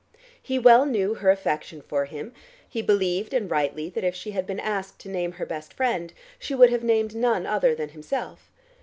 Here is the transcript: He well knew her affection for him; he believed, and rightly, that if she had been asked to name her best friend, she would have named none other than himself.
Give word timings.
He 0.41 0.57
well 0.57 0.87
knew 0.87 1.13
her 1.13 1.29
affection 1.29 1.79
for 1.83 2.05
him; 2.05 2.33
he 2.67 2.81
believed, 2.81 3.35
and 3.35 3.51
rightly, 3.51 3.87
that 3.91 4.03
if 4.03 4.15
she 4.15 4.31
had 4.31 4.47
been 4.47 4.59
asked 4.59 4.97
to 5.01 5.09
name 5.09 5.33
her 5.33 5.45
best 5.45 5.75
friend, 5.75 6.11
she 6.39 6.55
would 6.55 6.71
have 6.71 6.83
named 6.83 7.13
none 7.13 7.45
other 7.45 7.75
than 7.75 7.89
himself. 7.89 8.49